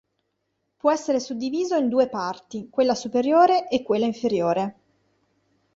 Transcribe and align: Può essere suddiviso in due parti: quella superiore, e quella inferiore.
Può 0.77 0.91
essere 0.91 1.19
suddiviso 1.19 1.75
in 1.75 1.87
due 1.87 2.09
parti: 2.09 2.69
quella 2.71 2.95
superiore, 2.95 3.67
e 3.69 3.83
quella 3.83 4.07
inferiore. 4.07 4.75